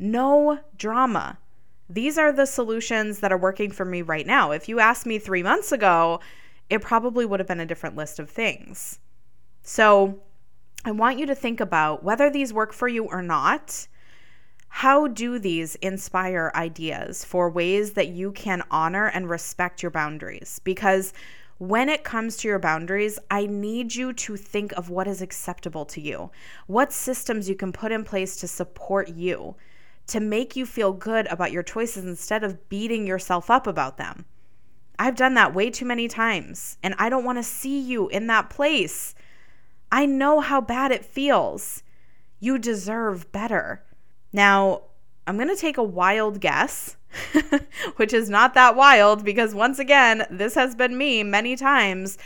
No 0.00 0.58
drama. 0.76 1.38
These 1.88 2.18
are 2.18 2.32
the 2.32 2.46
solutions 2.46 3.20
that 3.20 3.30
are 3.30 3.38
working 3.38 3.70
for 3.70 3.84
me 3.84 4.02
right 4.02 4.26
now. 4.26 4.50
If 4.50 4.68
you 4.68 4.80
asked 4.80 5.06
me 5.06 5.20
three 5.20 5.44
months 5.44 5.70
ago, 5.70 6.18
it 6.68 6.82
probably 6.82 7.24
would 7.24 7.38
have 7.38 7.46
been 7.46 7.60
a 7.60 7.66
different 7.66 7.94
list 7.94 8.18
of 8.18 8.28
things. 8.28 8.98
So 9.62 10.20
I 10.84 10.90
want 10.90 11.18
you 11.18 11.26
to 11.26 11.34
think 11.34 11.60
about 11.60 12.02
whether 12.02 12.28
these 12.28 12.52
work 12.52 12.72
for 12.72 12.88
you 12.88 13.04
or 13.04 13.22
not. 13.22 13.86
How 14.68 15.06
do 15.06 15.38
these 15.38 15.74
inspire 15.76 16.50
ideas 16.54 17.24
for 17.24 17.50
ways 17.50 17.92
that 17.92 18.08
you 18.08 18.32
can 18.32 18.62
honor 18.70 19.06
and 19.06 19.28
respect 19.28 19.82
your 19.82 19.90
boundaries? 19.90 20.60
Because 20.64 21.12
when 21.58 21.88
it 21.88 22.02
comes 22.02 22.38
to 22.38 22.48
your 22.48 22.58
boundaries, 22.58 23.18
I 23.30 23.46
need 23.46 23.94
you 23.94 24.12
to 24.14 24.36
think 24.36 24.72
of 24.72 24.90
what 24.90 25.06
is 25.06 25.22
acceptable 25.22 25.84
to 25.86 26.00
you, 26.00 26.30
what 26.66 26.92
systems 26.92 27.48
you 27.48 27.54
can 27.54 27.70
put 27.70 27.92
in 27.92 28.02
place 28.02 28.36
to 28.38 28.48
support 28.48 29.10
you, 29.10 29.54
to 30.08 30.18
make 30.18 30.56
you 30.56 30.66
feel 30.66 30.92
good 30.92 31.28
about 31.28 31.52
your 31.52 31.62
choices 31.62 32.04
instead 32.04 32.42
of 32.42 32.68
beating 32.68 33.06
yourself 33.06 33.48
up 33.48 33.68
about 33.68 33.98
them. 33.98 34.24
I've 34.98 35.14
done 35.14 35.34
that 35.34 35.54
way 35.54 35.70
too 35.70 35.84
many 35.84 36.08
times, 36.08 36.78
and 36.82 36.96
I 36.98 37.08
don't 37.08 37.24
want 37.24 37.38
to 37.38 37.44
see 37.44 37.78
you 37.78 38.08
in 38.08 38.26
that 38.26 38.50
place. 38.50 39.14
I 39.92 40.06
know 40.06 40.40
how 40.40 40.62
bad 40.62 40.90
it 40.90 41.04
feels. 41.04 41.82
You 42.40 42.58
deserve 42.58 43.30
better. 43.30 43.84
Now, 44.32 44.84
I'm 45.26 45.36
going 45.36 45.54
to 45.54 45.56
take 45.56 45.76
a 45.76 45.82
wild 45.82 46.40
guess, 46.40 46.96
which 47.96 48.14
is 48.14 48.30
not 48.30 48.54
that 48.54 48.74
wild 48.74 49.22
because, 49.22 49.54
once 49.54 49.78
again, 49.78 50.26
this 50.30 50.54
has 50.54 50.74
been 50.74 50.96
me 50.96 51.22
many 51.22 51.56
times. 51.56 52.16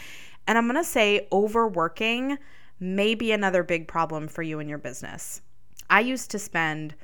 And 0.46 0.56
I'm 0.56 0.66
going 0.66 0.76
to 0.76 0.84
say 0.88 1.26
overworking 1.32 2.38
may 2.78 3.16
be 3.16 3.32
another 3.32 3.64
big 3.64 3.88
problem 3.88 4.28
for 4.28 4.42
you 4.42 4.60
in 4.60 4.68
your 4.68 4.78
business. 4.78 5.42
I 5.90 6.00
used 6.00 6.30
to 6.30 6.38
spend 6.38 6.94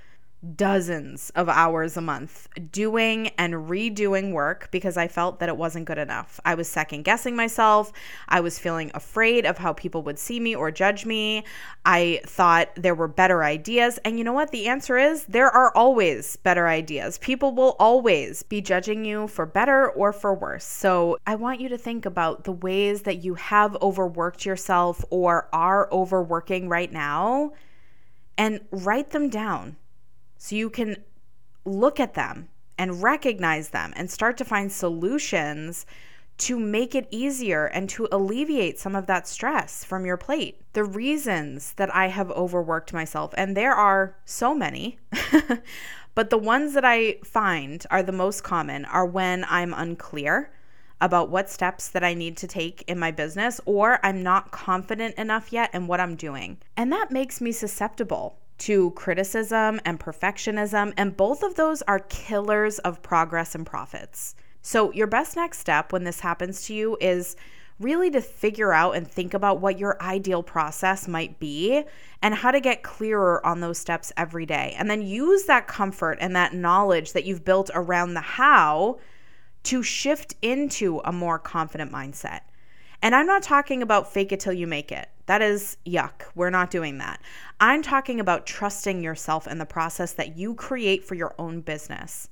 dozens 0.56 1.30
of 1.30 1.48
hours 1.48 1.96
a 1.96 2.00
month 2.00 2.48
doing 2.72 3.28
and 3.38 3.54
redoing 3.54 4.32
work 4.32 4.68
because 4.72 4.96
I 4.96 5.06
felt 5.06 5.38
that 5.38 5.48
it 5.48 5.56
wasn't 5.56 5.84
good 5.84 5.98
enough. 5.98 6.40
I 6.44 6.54
was 6.54 6.68
second 6.68 7.04
guessing 7.04 7.36
myself. 7.36 7.92
I 8.28 8.40
was 8.40 8.58
feeling 8.58 8.90
afraid 8.94 9.46
of 9.46 9.58
how 9.58 9.72
people 9.72 10.02
would 10.02 10.18
see 10.18 10.40
me 10.40 10.54
or 10.54 10.70
judge 10.70 11.06
me. 11.06 11.44
I 11.84 12.20
thought 12.26 12.70
there 12.76 12.94
were 12.94 13.08
better 13.08 13.44
ideas. 13.44 13.98
And 14.04 14.18
you 14.18 14.24
know 14.24 14.32
what? 14.32 14.50
The 14.50 14.66
answer 14.66 14.98
is 14.98 15.24
there 15.26 15.50
are 15.50 15.74
always 15.76 16.36
better 16.36 16.66
ideas. 16.66 17.18
People 17.18 17.54
will 17.54 17.76
always 17.78 18.42
be 18.42 18.60
judging 18.60 19.04
you 19.04 19.28
for 19.28 19.46
better 19.46 19.90
or 19.90 20.12
for 20.12 20.34
worse. 20.34 20.64
So 20.64 21.18
I 21.26 21.36
want 21.36 21.60
you 21.60 21.68
to 21.68 21.78
think 21.78 22.04
about 22.04 22.44
the 22.44 22.52
ways 22.52 23.02
that 23.02 23.22
you 23.22 23.34
have 23.34 23.76
overworked 23.80 24.44
yourself 24.44 25.04
or 25.10 25.48
are 25.52 25.88
overworking 25.92 26.68
right 26.68 26.92
now 26.92 27.52
and 28.36 28.60
write 28.70 29.10
them 29.10 29.28
down 29.28 29.76
so 30.42 30.56
you 30.56 30.68
can 30.68 30.96
look 31.64 32.00
at 32.00 32.14
them 32.14 32.48
and 32.76 33.00
recognize 33.00 33.68
them 33.68 33.92
and 33.94 34.10
start 34.10 34.36
to 34.36 34.44
find 34.44 34.72
solutions 34.72 35.86
to 36.36 36.58
make 36.58 36.96
it 36.96 37.06
easier 37.12 37.66
and 37.66 37.88
to 37.88 38.08
alleviate 38.10 38.76
some 38.76 38.96
of 38.96 39.06
that 39.06 39.28
stress 39.28 39.84
from 39.84 40.04
your 40.04 40.16
plate. 40.16 40.60
The 40.72 40.82
reasons 40.82 41.74
that 41.74 41.94
I 41.94 42.08
have 42.08 42.32
overworked 42.32 42.92
myself, 42.92 43.32
and 43.36 43.56
there 43.56 43.72
are 43.72 44.16
so 44.24 44.52
many, 44.52 44.98
but 46.16 46.30
the 46.30 46.38
ones 46.38 46.74
that 46.74 46.84
I 46.84 47.18
find 47.22 47.86
are 47.88 48.02
the 48.02 48.10
most 48.10 48.42
common 48.42 48.84
are 48.86 49.06
when 49.06 49.44
I'm 49.48 49.72
unclear 49.72 50.50
about 51.00 51.30
what 51.30 51.50
steps 51.50 51.86
that 51.90 52.02
I 52.02 52.14
need 52.14 52.36
to 52.38 52.48
take 52.48 52.82
in 52.88 52.98
my 52.98 53.12
business 53.12 53.60
or 53.64 54.04
I'm 54.04 54.24
not 54.24 54.50
confident 54.50 55.14
enough 55.14 55.52
yet 55.52 55.72
in 55.72 55.86
what 55.86 56.00
I'm 56.00 56.16
doing. 56.16 56.58
And 56.76 56.90
that 56.90 57.12
makes 57.12 57.40
me 57.40 57.52
susceptible 57.52 58.41
to 58.64 58.92
criticism 58.92 59.80
and 59.84 59.98
perfectionism, 59.98 60.92
and 60.96 61.16
both 61.16 61.42
of 61.42 61.56
those 61.56 61.82
are 61.82 61.98
killers 61.98 62.78
of 62.80 63.02
progress 63.02 63.54
and 63.54 63.66
profits. 63.66 64.36
So, 64.62 64.92
your 64.92 65.08
best 65.08 65.34
next 65.34 65.58
step 65.58 65.92
when 65.92 66.04
this 66.04 66.20
happens 66.20 66.66
to 66.66 66.74
you 66.74 66.96
is 67.00 67.34
really 67.80 68.10
to 68.10 68.20
figure 68.20 68.72
out 68.72 68.94
and 68.94 69.08
think 69.08 69.34
about 69.34 69.60
what 69.60 69.80
your 69.80 70.00
ideal 70.00 70.44
process 70.44 71.08
might 71.08 71.40
be 71.40 71.82
and 72.22 72.34
how 72.34 72.52
to 72.52 72.60
get 72.60 72.84
clearer 72.84 73.44
on 73.44 73.58
those 73.58 73.78
steps 73.78 74.12
every 74.16 74.46
day. 74.46 74.76
And 74.78 74.88
then 74.88 75.02
use 75.02 75.44
that 75.44 75.66
comfort 75.66 76.18
and 76.20 76.36
that 76.36 76.54
knowledge 76.54 77.12
that 77.14 77.24
you've 77.24 77.44
built 77.44 77.70
around 77.74 78.14
the 78.14 78.20
how 78.20 79.00
to 79.64 79.82
shift 79.82 80.36
into 80.40 81.00
a 81.04 81.10
more 81.10 81.40
confident 81.40 81.90
mindset. 81.90 82.40
And 83.02 83.16
I'm 83.16 83.26
not 83.26 83.42
talking 83.42 83.82
about 83.82 84.12
fake 84.12 84.30
it 84.30 84.38
till 84.38 84.52
you 84.52 84.68
make 84.68 84.92
it. 84.92 85.08
That 85.26 85.42
is 85.42 85.76
yuck. 85.86 86.24
We're 86.34 86.50
not 86.50 86.70
doing 86.70 86.98
that. 86.98 87.20
I'm 87.60 87.82
talking 87.82 88.18
about 88.18 88.46
trusting 88.46 89.02
yourself 89.02 89.46
in 89.46 89.58
the 89.58 89.66
process 89.66 90.12
that 90.14 90.36
you 90.36 90.54
create 90.54 91.04
for 91.04 91.14
your 91.14 91.34
own 91.38 91.60
business. 91.60 92.28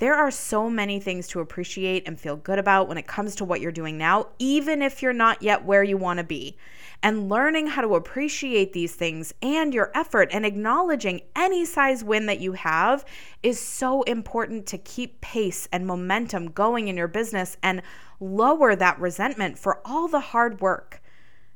There 0.00 0.14
are 0.14 0.30
so 0.30 0.70
many 0.70 0.98
things 0.98 1.28
to 1.28 1.40
appreciate 1.40 2.08
and 2.08 2.18
feel 2.18 2.36
good 2.36 2.58
about 2.58 2.88
when 2.88 2.96
it 2.96 3.06
comes 3.06 3.34
to 3.34 3.44
what 3.44 3.60
you're 3.60 3.70
doing 3.70 3.98
now, 3.98 4.28
even 4.38 4.80
if 4.80 5.02
you're 5.02 5.12
not 5.12 5.42
yet 5.42 5.66
where 5.66 5.82
you 5.82 5.98
want 5.98 6.16
to 6.16 6.24
be. 6.24 6.56
And 7.02 7.28
learning 7.28 7.66
how 7.66 7.82
to 7.82 7.94
appreciate 7.96 8.72
these 8.72 8.94
things 8.94 9.34
and 9.42 9.74
your 9.74 9.90
effort 9.94 10.30
and 10.32 10.46
acknowledging 10.46 11.20
any 11.36 11.66
size 11.66 12.02
win 12.02 12.24
that 12.26 12.40
you 12.40 12.52
have 12.52 13.04
is 13.42 13.60
so 13.60 14.02
important 14.04 14.64
to 14.68 14.78
keep 14.78 15.20
pace 15.20 15.68
and 15.70 15.86
momentum 15.86 16.50
going 16.50 16.88
in 16.88 16.96
your 16.96 17.08
business 17.08 17.58
and 17.62 17.82
lower 18.20 18.74
that 18.74 18.98
resentment 18.98 19.58
for 19.58 19.82
all 19.84 20.08
the 20.08 20.20
hard 20.20 20.62
work 20.62 20.99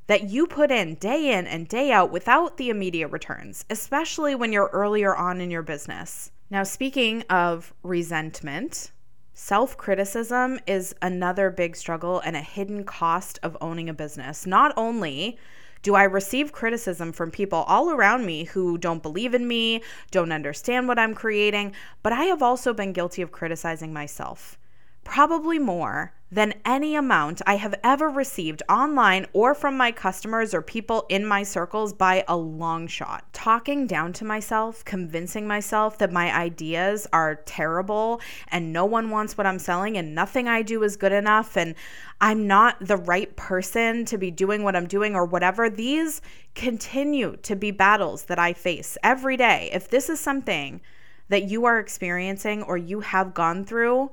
that 0.07 0.29
you 0.29 0.47
put 0.47 0.71
in 0.71 0.95
day 0.95 1.33
in 1.33 1.47
and 1.47 1.67
day 1.67 1.91
out 1.91 2.11
without 2.11 2.57
the 2.57 2.69
immediate 2.69 3.09
returns, 3.09 3.65
especially 3.69 4.35
when 4.35 4.53
you're 4.53 4.69
earlier 4.73 5.15
on 5.15 5.41
in 5.41 5.51
your 5.51 5.63
business. 5.63 6.31
Now, 6.49 6.63
speaking 6.63 7.23
of 7.23 7.73
resentment, 7.83 8.91
Self 9.37 9.75
criticism 9.75 10.61
is 10.65 10.95
another 11.01 11.49
big 11.49 11.75
struggle 11.75 12.21
and 12.21 12.37
a 12.37 12.41
hidden 12.41 12.85
cost 12.85 13.37
of 13.43 13.57
owning 13.59 13.89
a 13.89 13.93
business. 13.93 14.47
Not 14.47 14.73
only 14.77 15.37
do 15.81 15.93
I 15.93 16.03
receive 16.03 16.53
criticism 16.53 17.11
from 17.11 17.31
people 17.31 17.63
all 17.67 17.91
around 17.91 18.25
me 18.25 18.45
who 18.45 18.77
don't 18.77 19.03
believe 19.03 19.33
in 19.33 19.45
me, 19.45 19.83
don't 20.09 20.31
understand 20.31 20.87
what 20.87 20.97
I'm 20.97 21.13
creating, 21.13 21.73
but 22.01 22.13
I 22.13 22.23
have 22.23 22.41
also 22.41 22.73
been 22.73 22.93
guilty 22.93 23.21
of 23.21 23.33
criticizing 23.33 23.91
myself 23.91 24.57
probably 25.05 25.57
more 25.57 26.11
than 26.31 26.53
any 26.65 26.95
amount 26.95 27.41
I 27.47 27.55
have 27.55 27.75
ever 27.83 28.09
received 28.09 28.61
online 28.67 29.27
or 29.31 29.55
from 29.55 29.77
my 29.77 29.91
customers 29.91 30.53
or 30.53 30.61
people 30.61 31.05
in 31.07 31.25
my 31.25 31.43
circles 31.43 31.93
by 31.93 32.25
a 32.27 32.35
long 32.35 32.87
shot. 32.87 33.31
Talking 33.31 33.87
down 33.87 34.11
to 34.13 34.25
myself, 34.25 34.83
convincing 34.83 35.47
myself 35.47 35.97
that 35.99 36.11
my 36.11 36.35
ideas 36.35 37.07
are 37.13 37.35
terrible 37.45 38.19
and 38.49 38.73
no 38.73 38.83
one 38.83 39.11
wants 39.11 39.37
what 39.37 39.47
I'm 39.47 39.59
selling 39.59 39.95
and 39.97 40.13
nothing 40.13 40.49
I 40.49 40.63
do 40.63 40.83
is 40.83 40.97
good 40.97 41.13
enough 41.13 41.55
and 41.55 41.75
I'm 42.19 42.47
not 42.47 42.85
the 42.85 42.97
right 42.97 43.33
person 43.37 44.03
to 44.05 44.17
be 44.17 44.31
doing 44.31 44.63
what 44.63 44.75
I'm 44.75 44.87
doing 44.87 45.15
or 45.15 45.25
whatever, 45.25 45.69
these 45.69 46.21
continue 46.55 47.37
to 47.43 47.55
be 47.55 47.71
battles 47.71 48.25
that 48.25 48.39
I 48.39 48.51
face 48.51 48.97
every 49.03 49.37
day. 49.37 49.69
If 49.71 49.89
this 49.89 50.09
is 50.09 50.19
something 50.19 50.81
that 51.29 51.43
you 51.43 51.65
are 51.65 51.79
experiencing 51.79 52.63
or 52.63 52.77
you 52.77 52.99
have 53.01 53.33
gone 53.33 53.63
through, 53.63 54.11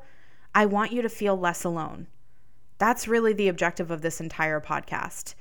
I 0.54 0.66
want 0.66 0.92
you 0.92 1.02
to 1.02 1.08
feel 1.08 1.38
less 1.38 1.64
alone. 1.64 2.08
That's 2.78 3.08
really 3.08 3.32
the 3.32 3.48
objective 3.48 3.90
of 3.90 4.02
this 4.02 4.20
entire 4.20 4.60
podcast 4.60 5.34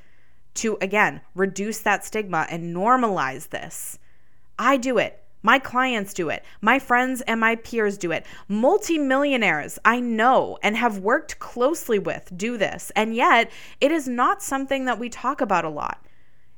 to, 0.56 0.78
again, 0.82 1.22
reduce 1.36 1.80
that 1.80 2.06
stigma 2.06 2.46
and 2.50 2.76
normalize 2.76 3.50
this. 3.50 3.98
I 4.60 4.78
do 4.78 4.98
it. 4.98 5.24
My 5.44 5.58
clients 5.58 6.14
do 6.14 6.30
it. 6.30 6.46
My 6.62 6.78
friends 6.78 7.22
and 7.22 7.40
my 7.40 7.56
peers 7.56 7.98
do 7.98 8.12
it. 8.12 8.26
Multimillionaires 8.48 9.80
I 9.84 10.00
know 10.00 10.60
and 10.62 10.78
have 10.78 11.00
worked 11.00 11.40
closely 11.40 11.98
with 11.98 12.32
do 12.38 12.58
this. 12.58 12.92
And 12.96 13.16
yet, 13.16 13.52
it 13.80 13.92
is 13.92 14.08
not 14.08 14.44
something 14.44 14.86
that 14.86 15.00
we 15.00 15.10
talk 15.10 15.42
about 15.42 15.66
a 15.66 15.70
lot. 15.70 16.06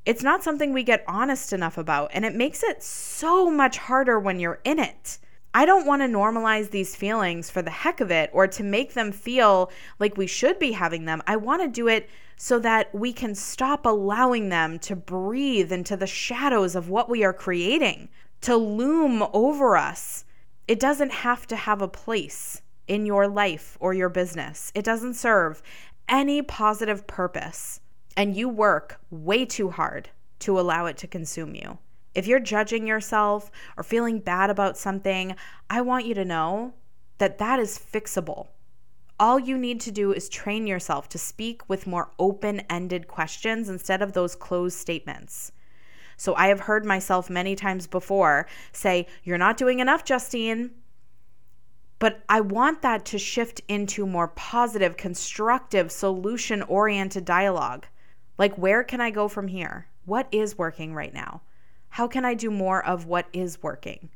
It's 0.05 0.21
not 0.21 0.43
something 0.43 0.73
we 0.73 0.83
get 0.83 1.05
honest 1.07 1.53
enough 1.53 1.77
about. 1.77 2.11
And 2.13 2.25
it 2.25 2.35
makes 2.35 2.61
it 2.61 2.83
so 2.83 3.49
much 3.49 3.77
harder 3.77 4.19
when 4.19 4.39
you're 4.39 4.59
in 4.65 4.79
it. 4.79 5.17
I 5.55 5.65
don't 5.65 5.85
want 5.85 6.01
to 6.01 6.07
normalize 6.07 6.71
these 6.71 6.95
feelings 6.95 7.51
for 7.51 7.61
the 7.61 7.69
heck 7.69 8.01
of 8.01 8.09
it 8.09 8.31
or 8.33 8.47
to 8.47 8.63
make 8.63 8.93
them 8.93 9.11
feel 9.11 9.71
like 9.99 10.17
we 10.17 10.25
should 10.25 10.57
be 10.57 10.71
having 10.71 11.05
them. 11.05 11.21
I 11.27 11.35
want 11.35 11.61
to 11.61 11.67
do 11.67 11.87
it 11.87 12.09
so 12.37 12.57
that 12.59 12.93
we 12.93 13.13
can 13.13 13.35
stop 13.35 13.85
allowing 13.85 14.49
them 14.49 14.79
to 14.79 14.95
breathe 14.95 15.71
into 15.71 15.95
the 15.95 16.07
shadows 16.07 16.75
of 16.75 16.89
what 16.89 17.07
we 17.09 17.23
are 17.23 17.33
creating, 17.33 18.09
to 18.41 18.57
loom 18.57 19.23
over 19.31 19.77
us. 19.77 20.25
It 20.67 20.79
doesn't 20.79 21.11
have 21.11 21.45
to 21.47 21.55
have 21.55 21.81
a 21.81 21.87
place 21.87 22.61
in 22.87 23.05
your 23.05 23.27
life 23.27 23.77
or 23.79 23.93
your 23.93 24.09
business, 24.09 24.71
it 24.75 24.83
doesn't 24.83 25.13
serve 25.13 25.61
any 26.09 26.41
positive 26.41 27.07
purpose. 27.07 27.79
And 28.15 28.35
you 28.35 28.47
work 28.49 28.99
way 29.09 29.45
too 29.45 29.69
hard 29.69 30.09
to 30.39 30.59
allow 30.59 30.85
it 30.85 30.97
to 30.97 31.07
consume 31.07 31.55
you. 31.55 31.79
If 32.15 32.27
you're 32.27 32.39
judging 32.39 32.85
yourself 32.85 33.49
or 33.75 33.83
feeling 33.83 34.19
bad 34.19 34.49
about 34.49 34.77
something, 34.77 35.35
I 35.69 35.81
want 35.81 36.05
you 36.05 36.13
to 36.13 36.25
know 36.25 36.73
that 37.17 37.39
that 37.39 37.59
is 37.59 37.79
fixable. 37.79 38.47
All 39.19 39.39
you 39.39 39.57
need 39.57 39.79
to 39.81 39.91
do 39.91 40.11
is 40.11 40.29
train 40.29 40.67
yourself 40.67 41.07
to 41.09 41.17
speak 41.17 41.67
with 41.69 41.87
more 41.87 42.11
open 42.19 42.61
ended 42.69 43.07
questions 43.07 43.69
instead 43.69 44.01
of 44.01 44.13
those 44.13 44.35
closed 44.35 44.77
statements. 44.77 45.51
So 46.17 46.35
I 46.35 46.47
have 46.47 46.61
heard 46.61 46.85
myself 46.85 47.29
many 47.29 47.55
times 47.55 47.87
before 47.87 48.47
say, 48.71 49.07
You're 49.23 49.37
not 49.37 49.57
doing 49.57 49.79
enough, 49.79 50.03
Justine. 50.03 50.71
But 51.99 52.21
I 52.27 52.41
want 52.41 52.81
that 52.81 53.05
to 53.05 53.17
shift 53.17 53.61
into 53.67 54.05
more 54.05 54.27
positive, 54.27 54.97
constructive, 54.97 55.91
solution 55.91 56.61
oriented 56.63 57.23
dialogue. 57.23 57.87
Like, 58.37 58.57
where 58.57 58.83
can 58.83 58.99
I 58.99 59.09
go 59.09 59.27
from 59.27 59.47
here? 59.47 59.87
What 60.05 60.27
is 60.31 60.57
working 60.57 60.93
right 60.93 61.13
now? 61.13 61.41
How 61.93 62.07
can 62.07 62.25
I 62.25 62.33
do 62.33 62.49
more 62.49 62.83
of 62.83 63.05
what 63.05 63.27
is 63.33 63.61
working? 63.61 64.09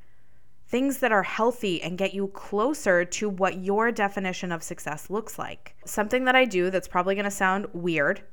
Things 0.68 0.98
that 0.98 1.12
are 1.12 1.22
healthy 1.22 1.80
and 1.80 1.96
get 1.96 2.12
you 2.12 2.26
closer 2.30 3.06
to 3.06 3.30
what 3.30 3.60
your 3.60 3.92
definition 3.92 4.52
of 4.52 4.64
success 4.64 5.12
looks 5.12 5.38
like. 5.38 5.76
Something 5.86 6.26
that 6.26 6.36
I 6.36 6.46
do 6.46 6.72
that's 6.72 6.88
probably 6.88 7.14
to 7.26 7.30
sound 7.30 7.68
weird 7.74 8.24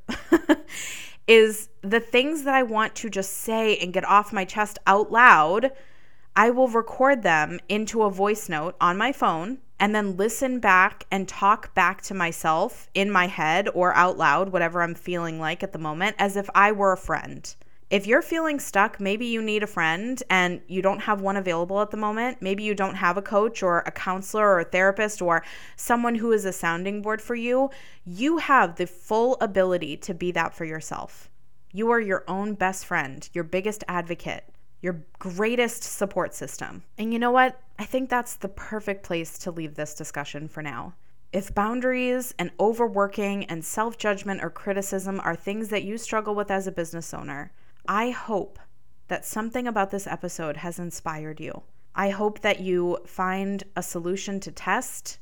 is 1.29 1.69
the 1.83 2.01
things 2.01 2.45
that 2.45 2.55
I 2.55 2.63
want 2.63 2.95
to 2.95 3.11
just 3.11 3.33
say 3.33 3.77
and 3.77 3.93
get 3.93 4.09
off 4.09 4.33
my 4.33 4.47
chest 4.47 4.79
out 4.87 5.13
loud. 5.13 5.73
I 6.35 6.49
will 6.49 6.69
record 6.69 7.23
them 7.23 7.61
into 7.69 8.05
a 8.05 8.11
voice 8.11 8.49
note 8.49 8.77
on 8.81 8.97
my 8.97 9.13
phone 9.13 9.59
and 9.79 9.95
then 9.95 10.17
listen 10.17 10.59
back 10.59 11.05
and 11.11 11.29
talk 11.29 11.75
back 11.75 12.01
to 12.05 12.15
myself 12.15 12.89
in 12.95 13.11
my 13.11 13.27
head 13.27 13.69
or 13.75 13.93
out 13.93 14.17
loud, 14.17 14.53
whatever 14.53 14.81
I'm 14.81 14.95
feeling 14.95 15.39
like 15.39 15.63
at 15.63 15.75
the 15.75 15.79
moment, 15.79 16.17
as 16.19 16.35
if 16.35 16.49
I 16.55 16.73
were 16.73 16.93
a 16.93 16.97
friend. 16.97 17.55
If 17.95 18.09
you're 18.09 18.23
feeling 18.23 18.59
stuck, 18.59 18.99
maybe 18.99 19.25
you 19.25 19.41
need 19.41 19.63
a 19.63 19.69
friend 19.69 20.21
and 20.29 20.61
you 20.67 20.83
don't 20.83 21.03
have 21.03 21.21
one 21.21 21.37
available 21.37 21.81
at 21.81 21.93
the 21.93 21.97
moment. 21.97 22.43
Maybe 22.43 22.65
you 22.65 22.75
don't 22.75 22.97
have 22.97 23.17
a 23.17 23.23
coach 23.23 23.63
or 23.63 23.85
a 23.87 23.93
counselor 23.93 24.49
or 24.49 24.59
a 24.59 24.65
therapist 24.65 25.23
or 25.23 25.45
someone 25.77 26.17
who 26.17 26.33
is 26.33 26.45
a 26.45 26.53
sounding 26.53 27.03
board 27.03 27.23
for 27.23 27.37
you. 27.37 27.71
You 28.05 28.39
have 28.39 28.75
the 28.75 28.89
full 28.89 29.37
ability 29.41 29.99
to 29.99 30.13
be 30.13 30.33
that 30.33 30.55
for 30.55 30.65
yourself. 30.65 31.31
You 31.71 31.89
are 31.93 32.01
your 32.01 32.25
own 32.27 32.55
best 32.55 32.85
friend, 32.85 33.29
your 33.33 33.45
biggest 33.45 33.85
advocate, 33.87 34.43
your 34.83 35.05
greatest 35.21 35.85
support 35.85 36.35
system. 36.35 36.83
And 36.99 37.13
you 37.13 37.21
know 37.21 37.31
what? 37.31 37.61
I 37.79 37.85
think 37.85 38.11
that's 38.11 38.35
the 38.35 38.49
perfect 38.49 39.05
place 39.05 39.39
to 39.39 39.53
leave 39.53 39.77
this 39.77 39.95
discussion 39.95 40.49
for 40.49 40.65
now. 40.65 40.95
If 41.33 41.55
boundaries 41.55 42.35
and 42.41 42.51
overworking 42.59 43.45
and 43.45 43.65
self 43.65 43.97
judgment 43.99 44.43
or 44.43 44.51
criticism 44.51 45.21
are 45.21 45.37
things 45.37 45.69
that 45.69 45.85
you 45.85 45.97
struggle 45.97 46.35
with 46.35 46.51
as 46.51 46.67
a 46.67 46.73
business 46.73 47.15
owner, 47.15 47.53
I 47.87 48.11
hope 48.11 48.59
that 49.09 49.27
something 49.27 49.67
about 49.67 49.91
this 49.91 50.07
episode 50.07 50.57
has 50.57 50.79
inspired 50.79 51.39
you. 51.39 51.63
I 51.95 52.09
hope 52.09 52.41
that 52.41 52.61
you 52.61 52.99
find 53.07 53.63
a 53.77 53.83
solution 53.83 54.41
to 54.41 54.51
test 54.51 55.19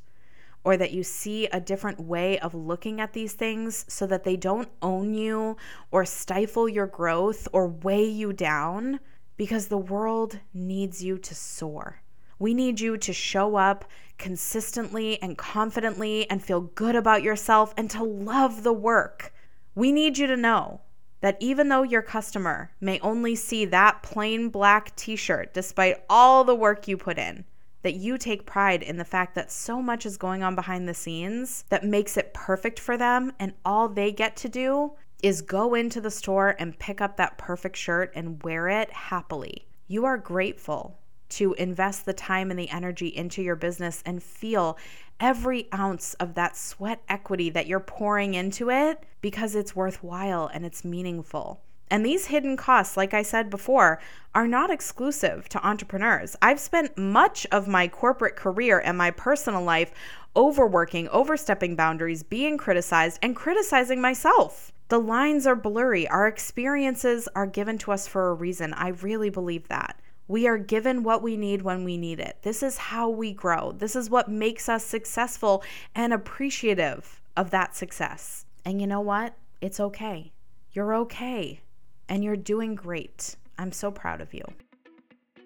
or 0.63 0.77
that 0.77 0.91
you 0.91 1.03
see 1.03 1.45
a 1.47 1.59
different 1.59 1.99
way 1.99 2.39
of 2.39 2.55
looking 2.55 3.01
at 3.01 3.11
these 3.11 3.33
things 3.33 3.83
so 3.89 4.07
that 4.07 4.23
they 4.23 4.37
don't 4.37 4.69
own 4.81 5.13
you 5.13 5.57
or 5.91 6.05
stifle 6.05 6.69
your 6.69 6.87
growth 6.87 7.49
or 7.51 7.67
weigh 7.67 8.07
you 8.07 8.31
down 8.31 9.01
because 9.35 9.67
the 9.67 9.77
world 9.77 10.39
needs 10.53 11.03
you 11.03 11.17
to 11.17 11.35
soar. 11.35 12.01
We 12.39 12.53
need 12.53 12.79
you 12.79 12.97
to 12.97 13.11
show 13.11 13.57
up 13.57 13.83
consistently 14.17 15.21
and 15.21 15.37
confidently 15.37 16.29
and 16.29 16.41
feel 16.41 16.61
good 16.61 16.95
about 16.95 17.23
yourself 17.23 17.73
and 17.75 17.89
to 17.89 18.03
love 18.03 18.63
the 18.63 18.73
work. 18.73 19.33
We 19.75 19.91
need 19.91 20.17
you 20.17 20.27
to 20.27 20.37
know 20.37 20.79
that 21.23 21.37
even 21.39 21.69
though 21.69 21.83
your 21.83 22.01
customer 22.01 22.69
may 22.81 22.99
only 22.99 23.33
see 23.33 23.63
that 23.63 24.03
plain 24.03 24.49
black 24.49 24.93
t 24.97 25.15
shirt, 25.15 25.53
despite 25.53 26.03
all 26.09 26.43
the 26.43 26.53
work 26.53 26.85
you 26.85 26.97
put 26.97 27.17
in, 27.17 27.45
that 27.81 27.93
you 27.93 28.17
take 28.17 28.45
pride 28.45 28.83
in 28.83 28.97
the 28.97 29.05
fact 29.05 29.33
that 29.33 29.49
so 29.49 29.81
much 29.81 30.05
is 30.05 30.17
going 30.17 30.43
on 30.43 30.53
behind 30.53 30.85
the 30.85 30.93
scenes 30.93 31.63
that 31.69 31.85
makes 31.85 32.17
it 32.17 32.33
perfect 32.33 32.77
for 32.77 32.97
them, 32.97 33.31
and 33.39 33.53
all 33.63 33.87
they 33.87 34.11
get 34.11 34.35
to 34.35 34.49
do 34.49 34.91
is 35.21 35.41
go 35.41 35.73
into 35.73 36.01
the 36.01 36.11
store 36.11 36.57
and 36.59 36.77
pick 36.77 36.99
up 36.99 37.15
that 37.15 37.37
perfect 37.37 37.77
shirt 37.77 38.11
and 38.13 38.43
wear 38.43 38.67
it 38.67 38.91
happily. 38.91 39.65
You 39.87 40.03
are 40.03 40.17
grateful 40.17 40.99
to 41.29 41.53
invest 41.53 42.05
the 42.05 42.13
time 42.13 42.51
and 42.51 42.59
the 42.59 42.69
energy 42.69 43.07
into 43.07 43.41
your 43.41 43.55
business 43.55 44.03
and 44.05 44.21
feel 44.21 44.77
every 45.19 45.67
ounce 45.73 46.13
of 46.15 46.33
that 46.35 46.57
sweat 46.57 47.01
equity 47.07 47.49
that 47.49 47.67
you're 47.67 47.79
pouring 47.79 48.33
into 48.33 48.69
it 48.69 49.03
because 49.21 49.55
it's 49.55 49.75
worthwhile 49.75 50.49
and 50.53 50.65
it's 50.65 50.83
meaningful. 50.83 51.61
And 51.89 52.05
these 52.05 52.27
hidden 52.27 52.57
costs, 52.57 52.97
like 52.97 53.13
I 53.13 53.21
said 53.21 53.49
before, 53.49 53.99
are 54.33 54.47
not 54.47 54.71
exclusive 54.71 55.47
to 55.49 55.65
entrepreneurs. 55.65 56.35
I've 56.41 56.59
spent 56.59 56.97
much 56.97 57.45
of 57.51 57.67
my 57.67 57.87
corporate 57.87 58.35
career 58.35 58.79
and 58.83 58.97
my 58.97 59.11
personal 59.11 59.61
life 59.61 59.91
overworking, 60.35 61.07
overstepping 61.09 61.75
boundaries, 61.75 62.23
being 62.23 62.57
criticized, 62.57 63.19
and 63.21 63.35
criticizing 63.35 64.01
myself. 64.01 64.71
The 64.87 64.99
lines 64.99 65.45
are 65.45 65.55
blurry. 65.55 66.07
Our 66.07 66.27
experiences 66.27 67.29
are 67.35 67.45
given 67.45 67.77
to 67.79 67.91
us 67.91 68.07
for 68.07 68.29
a 68.29 68.33
reason. 68.33 68.73
I 68.73 68.89
really 68.89 69.29
believe 69.29 69.67
that. 69.67 69.99
We 70.27 70.47
are 70.47 70.57
given 70.57 71.03
what 71.03 71.21
we 71.21 71.35
need 71.35 71.61
when 71.61 71.83
we 71.83 71.97
need 71.97 72.19
it. 72.19 72.37
This 72.43 72.63
is 72.63 72.77
how 72.77 73.09
we 73.09 73.33
grow. 73.33 73.73
This 73.73 73.95
is 73.95 74.09
what 74.09 74.29
makes 74.29 74.69
us 74.69 74.85
successful 74.85 75.63
and 75.93 76.13
appreciative 76.13 77.21
of 77.35 77.49
that 77.51 77.75
success. 77.75 78.45
And 78.63 78.79
you 78.79 78.87
know 78.87 79.01
what? 79.01 79.35
It's 79.59 79.79
okay. 79.79 80.31
You're 80.71 80.95
okay. 80.95 81.61
And 82.07 82.23
you're 82.23 82.37
doing 82.37 82.75
great. 82.75 83.35
I'm 83.57 83.71
so 83.71 83.91
proud 83.91 84.21
of 84.21 84.33
you. 84.33 84.43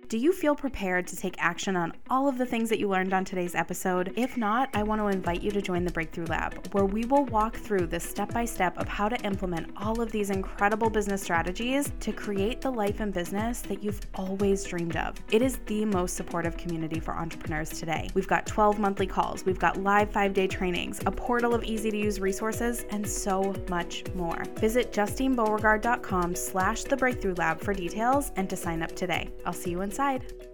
Do 0.09 0.17
you 0.17 0.31
feel 0.31 0.55
prepared 0.55 1.05
to 1.07 1.17
take 1.17 1.35
action 1.37 1.75
on 1.75 1.91
all 2.09 2.29
of 2.29 2.37
the 2.37 2.45
things 2.45 2.69
that 2.69 2.79
you 2.79 2.87
learned 2.87 3.13
on 3.13 3.25
today's 3.25 3.55
episode? 3.55 4.13
If 4.15 4.37
not, 4.37 4.69
I 4.73 4.81
want 4.81 5.01
to 5.01 5.07
invite 5.07 5.41
you 5.41 5.51
to 5.51 5.61
join 5.61 5.83
the 5.83 5.91
Breakthrough 5.91 6.27
Lab, 6.27 6.73
where 6.73 6.85
we 6.85 7.03
will 7.03 7.25
walk 7.25 7.57
through 7.57 7.87
the 7.87 7.99
step 7.99 8.33
by 8.33 8.45
step 8.45 8.77
of 8.77 8.87
how 8.87 9.09
to 9.09 9.17
implement 9.25 9.69
all 9.75 9.99
of 9.99 10.09
these 10.13 10.29
incredible 10.29 10.89
business 10.89 11.21
strategies 11.21 11.91
to 11.99 12.13
create 12.13 12.61
the 12.61 12.71
life 12.71 13.01
and 13.01 13.13
business 13.13 13.59
that 13.63 13.83
you've 13.83 13.99
always 14.15 14.63
dreamed 14.63 14.95
of. 14.95 15.17
It 15.29 15.41
is 15.41 15.59
the 15.65 15.83
most 15.83 16.15
supportive 16.15 16.55
community 16.55 17.01
for 17.01 17.13
entrepreneurs 17.13 17.71
today. 17.71 18.09
We've 18.13 18.29
got 18.29 18.47
12 18.47 18.79
monthly 18.79 19.07
calls, 19.07 19.43
we've 19.45 19.59
got 19.59 19.83
live 19.83 20.09
five 20.09 20.33
day 20.33 20.47
trainings, 20.47 21.01
a 21.05 21.11
portal 21.11 21.53
of 21.53 21.65
easy 21.65 21.91
to 21.91 21.97
use 21.97 22.21
resources, 22.21 22.85
and 22.91 23.05
so 23.05 23.53
much 23.69 24.05
more. 24.15 24.41
Visit 24.55 24.93
justinebeauregard.com 24.93 26.33
slash 26.33 26.85
the 26.85 26.95
breakthrough 26.95 27.35
lab 27.35 27.59
for 27.59 27.73
details 27.73 28.31
and 28.37 28.49
to 28.49 28.55
sign 28.55 28.81
up 28.81 28.95
today. 28.95 29.29
I'll 29.45 29.51
see 29.51 29.71
you 29.71 29.81
inside 29.81 29.96
inside. 29.97 30.46